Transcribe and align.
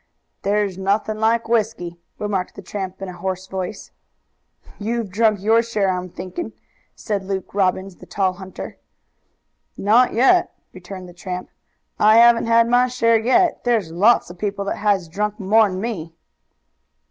"There's 0.41 0.79
nothing 0.79 1.19
like 1.19 1.47
whisky," 1.47 1.99
remarked 2.17 2.55
the 2.55 2.63
tramp 2.63 3.03
in 3.03 3.07
a 3.07 3.13
hoarse 3.13 3.45
voice. 3.45 3.91
"You've 4.79 5.11
drunk 5.11 5.39
your 5.43 5.61
share, 5.61 5.89
I'm 5.91 6.09
thinking," 6.09 6.53
said 6.95 7.23
Luke 7.23 7.53
Robbins, 7.53 7.97
the 7.97 8.07
tall 8.07 8.33
hunter. 8.33 8.79
"Not 9.77 10.13
yet," 10.15 10.55
returned 10.73 11.07
the 11.07 11.13
tramp. 11.13 11.51
"I 11.99 12.15
haven't 12.17 12.47
had 12.47 12.67
my 12.67 12.87
share 12.87 13.19
yet. 13.19 13.63
There's 13.63 13.91
lots 13.91 14.31
of 14.31 14.39
people 14.39 14.65
that 14.65 14.77
has 14.77 15.07
drunk 15.07 15.39
more'n 15.39 15.79
me." 15.79 16.15